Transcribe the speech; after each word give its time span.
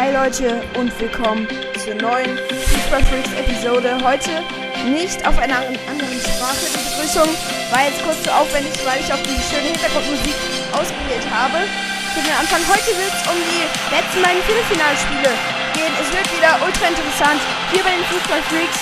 Hi 0.00 0.08
Leute 0.16 0.64
und 0.80 0.88
willkommen 0.98 1.46
zur 1.76 1.92
neuen 2.00 2.32
Fußball 2.48 3.04
Freaks 3.04 3.36
Episode. 3.36 4.00
Heute 4.00 4.40
nicht 4.88 5.20
auf 5.28 5.36
einer 5.36 5.60
anderen 5.60 6.16
Sprache. 6.24 6.72
Die 6.72 6.80
Begrüßung 6.88 7.28
war 7.68 7.84
jetzt 7.84 8.00
kurz 8.00 8.16
zu 8.24 8.32
aufwendig, 8.32 8.72
weil 8.88 8.96
ich 8.96 9.12
auf 9.12 9.20
die 9.20 9.36
schöne 9.44 9.68
Hintergrundmusik 9.68 10.32
ausgewählt 10.72 11.28
habe. 11.28 11.68
Für 12.16 12.24
den 12.24 12.32
Anfang 12.32 12.64
heute 12.72 12.96
wird 12.96 13.12
es 13.12 13.28
um 13.28 13.36
die 13.44 13.68
letzten 13.92 14.24
beiden 14.24 14.40
Viertelfinalspiele 14.48 15.36
gehen. 15.76 15.92
Es 16.00 16.08
wird 16.08 16.24
wieder 16.32 16.56
ultra 16.64 16.88
interessant 16.88 17.44
hier 17.68 17.84
bei 17.84 17.92
den 17.92 18.08
Fußball 18.08 18.40
Freaks 18.48 18.80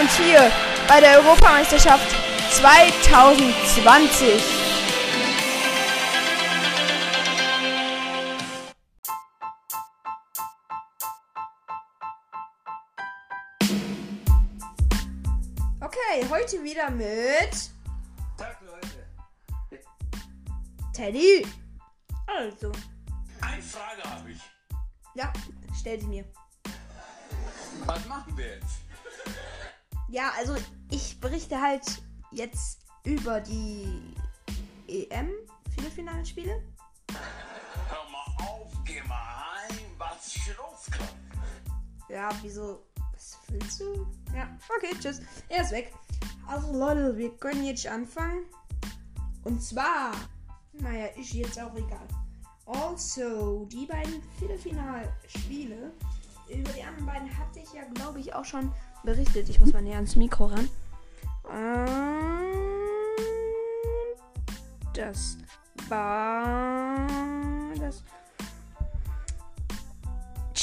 und 0.00 0.08
hier 0.16 0.48
bei 0.88 1.04
der 1.04 1.20
Europameisterschaft 1.20 2.08
2020. 2.56 4.63
Okay, 15.84 16.26
heute 16.30 16.64
wieder 16.64 16.88
mit 16.90 17.70
Tag 18.38 18.58
Leute. 18.62 19.82
Teddy. 20.94 21.46
Also, 22.26 22.72
Eine 23.42 23.60
Frage 23.60 24.02
habe 24.02 24.30
ich. 24.30 24.40
ja, 25.14 25.30
stell 25.78 26.00
sie 26.00 26.06
mir. 26.06 26.24
Was 27.84 28.06
machen 28.06 28.34
wir 28.34 28.54
jetzt? 28.54 28.76
Ja, 30.08 30.32
also 30.38 30.56
ich 30.90 31.20
berichte 31.20 31.60
halt 31.60 31.84
jetzt 32.30 32.80
über 33.04 33.40
die 33.40 34.14
EM 34.88 35.32
Viertelfinalspiele. 35.74 36.62
Hör 37.10 38.08
mal 38.10 38.46
auf, 38.46 38.72
geh 38.86 39.02
mal 39.02 39.68
heim, 39.68 39.76
was 39.98 40.32
schluss 40.32 40.86
kommt. 40.96 41.14
Ja, 42.08 42.30
wieso? 42.40 42.86
Was 43.24 43.38
willst 43.48 43.80
du? 43.80 44.06
Ja, 44.36 44.46
okay, 44.76 44.94
tschüss. 45.00 45.22
Er 45.48 45.62
ist 45.62 45.72
weg. 45.72 45.94
Also 46.46 46.78
Leute, 46.78 47.16
wir 47.16 47.30
können 47.38 47.64
jetzt 47.64 47.86
anfangen. 47.86 48.44
Und 49.44 49.62
zwar, 49.62 50.12
naja, 50.74 51.06
ist 51.16 51.32
jetzt 51.32 51.58
auch 51.58 51.74
egal. 51.74 52.06
Also, 52.66 53.66
die 53.72 53.86
beiden 53.86 54.22
Viertelfinalspiele, 54.38 55.92
über 56.48 56.72
die 56.72 56.82
anderen 56.82 57.06
beiden 57.06 57.38
hatte 57.38 57.60
ich 57.60 57.72
ja, 57.72 57.84
glaube 57.94 58.20
ich, 58.20 58.34
auch 58.34 58.44
schon 58.44 58.70
berichtet. 59.04 59.48
Ich 59.48 59.58
muss 59.58 59.72
mal 59.72 59.80
näher 59.80 59.96
ans 59.96 60.16
Mikro 60.16 60.46
ran. 60.46 60.68
Ähm, 61.50 62.44
Das 64.92 65.38
war 65.88 67.23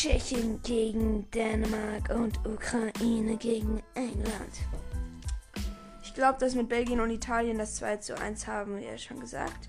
Tschechien 0.00 0.62
gegen 0.62 1.28
Dänemark 1.32 2.10
und 2.10 2.38
Ukraine 2.46 3.36
gegen 3.36 3.82
England. 3.96 4.54
Ich 6.04 6.14
glaube, 6.14 6.38
dass 6.38 6.54
mit 6.54 6.68
Belgien 6.68 7.00
und 7.00 7.10
Italien 7.10 7.58
das 7.58 7.74
2 7.74 7.96
zu 7.96 8.16
1 8.16 8.46
haben 8.46 8.76
wir 8.76 8.92
ja 8.92 8.96
schon 8.96 9.18
gesagt. 9.18 9.68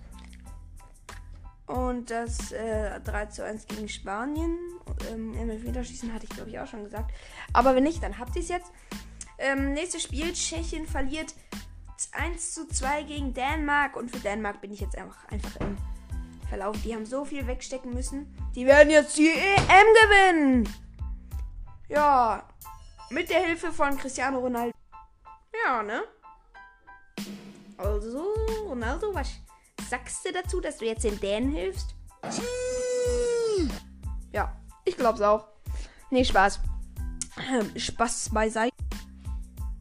Und 1.66 2.12
das 2.12 2.52
äh, 2.52 3.00
3 3.00 3.26
zu 3.26 3.44
1 3.44 3.66
gegen 3.66 3.90
Spanien. 3.90 4.56
Ähm, 5.12 5.34
im 5.34 5.50
Elfmeterschießen 5.50 6.14
hatte 6.14 6.26
ich, 6.26 6.36
glaube 6.36 6.52
ich, 6.52 6.60
auch 6.60 6.68
schon 6.68 6.84
gesagt. 6.84 7.12
Aber 7.52 7.74
wenn 7.74 7.84
nicht, 7.84 8.04
dann 8.04 8.20
habt 8.20 8.36
ihr 8.36 8.44
es 8.44 8.50
jetzt. 8.50 8.72
Ähm, 9.40 9.74
nächstes 9.74 10.04
Spiel, 10.04 10.32
Tschechien 10.34 10.86
verliert 10.86 11.34
1 12.12 12.54
zu 12.54 12.68
2 12.68 13.02
gegen 13.02 13.34
Dänemark. 13.34 13.96
Und 13.96 14.12
für 14.12 14.20
Dänemark 14.20 14.62
bin 14.62 14.72
ich 14.74 14.80
jetzt 14.80 14.96
einfach, 14.96 15.28
einfach 15.30 15.56
im 15.56 15.76
Verlauf. 16.50 16.76
Die 16.84 16.94
haben 16.94 17.06
so 17.06 17.24
viel 17.24 17.46
wegstecken 17.48 17.94
müssen. 17.94 18.36
Die 18.56 18.66
werden 18.66 18.90
jetzt 18.90 19.18
die 19.18 19.30
EM 19.30 19.88
gewinnen. 20.02 20.70
Ja, 21.88 22.44
mit 23.10 23.30
der 23.30 23.42
Hilfe 23.42 23.72
von 23.72 23.98
Cristiano 23.98 24.40
Ronaldo. 24.40 24.76
Ja, 25.66 25.84
ne? 25.84 26.04
Also, 27.78 28.34
Ronaldo, 28.68 29.14
was 29.14 29.30
sagst 29.90 30.26
du 30.26 30.32
dazu, 30.34 30.60
dass 30.60 30.78
du 30.78 30.86
jetzt 30.86 31.04
den 31.04 31.20
Dänen 31.20 31.52
hilfst? 31.52 31.96
Ja, 34.32 34.56
ich 34.86 34.98
glaub's 34.98 35.22
auch. 35.22 35.48
Nee, 36.10 36.26
Spaß. 36.26 36.60
Ähm, 37.52 37.80
Spaß 37.80 38.30
beiseite. 38.34 38.76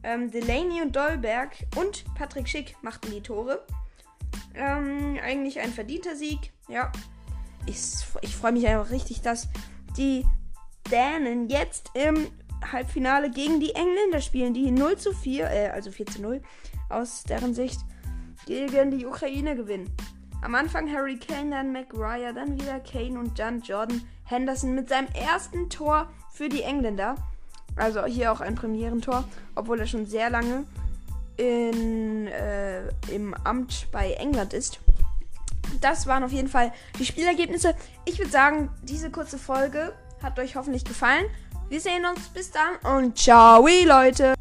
Ähm, 0.01 0.31
Delaney 0.31 0.81
und 0.81 0.95
Dolberg 0.95 1.51
und 1.75 2.05
Patrick 2.15 2.47
Schick 2.47 2.75
machten 2.81 3.11
die 3.11 3.21
Tore. 3.21 3.65
Ähm, 4.55 5.17
eigentlich 5.23 5.59
ein 5.59 5.71
verdienter 5.71 6.15
Sieg. 6.15 6.51
Ja. 6.67 6.91
Ich, 7.65 7.77
ich 8.21 8.35
freue 8.35 8.51
mich 8.51 8.67
einfach 8.67 8.91
richtig, 8.91 9.21
dass 9.21 9.47
die 9.97 10.25
Dänen 10.91 11.49
jetzt 11.49 11.91
im 11.93 12.27
Halbfinale 12.71 13.29
gegen 13.29 13.59
die 13.59 13.75
Engländer 13.75 14.21
spielen, 14.21 14.53
die 14.53 14.71
0 14.71 14.97
zu 14.97 15.13
4, 15.13 15.49
äh, 15.49 15.69
also 15.69 15.91
4 15.91 16.05
zu 16.07 16.21
0 16.21 16.41
aus 16.89 17.23
deren 17.23 17.53
Sicht 17.53 17.79
gegen 18.45 18.91
die 18.91 19.05
Ukraine 19.05 19.55
gewinnen. 19.55 19.93
Am 20.41 20.55
Anfang 20.55 20.91
Harry 20.91 21.17
Kane, 21.17 21.51
dann 21.51 21.71
McGuire, 21.71 22.33
dann 22.33 22.59
wieder 22.59 22.79
Kane 22.79 23.19
und 23.19 23.37
dann 23.39 23.61
Jordan 23.61 24.01
Henderson 24.23 24.73
mit 24.73 24.89
seinem 24.89 25.07
ersten 25.09 25.69
Tor 25.69 26.09
für 26.31 26.49
die 26.49 26.61
Engländer. 26.61 27.15
Also 27.75 28.05
hier 28.05 28.31
auch 28.31 28.41
ein 28.41 28.55
Premierentor, 28.55 29.25
obwohl 29.55 29.79
er 29.79 29.87
schon 29.87 30.05
sehr 30.05 30.29
lange 30.29 30.65
in, 31.39 32.27
äh, 32.27 32.89
im 33.11 33.33
Amt 33.45 33.87
bei 33.91 34.11
England 34.13 34.53
ist. 34.53 34.79
Das 35.79 36.05
waren 36.05 36.23
auf 36.23 36.31
jeden 36.31 36.49
Fall 36.49 36.73
die 36.99 37.05
Spielergebnisse. 37.05 37.75
Ich 38.05 38.19
würde 38.19 38.31
sagen, 38.31 38.69
diese 38.83 39.09
kurze 39.09 39.37
Folge 39.37 39.93
hat 40.21 40.37
euch 40.37 40.55
hoffentlich 40.55 40.83
gefallen. 40.83 41.25
Wir 41.69 41.79
sehen 41.79 42.05
uns 42.05 42.27
bis 42.29 42.51
dann 42.51 42.97
und 42.97 43.17
ciao, 43.17 43.65
Leute. 43.85 44.33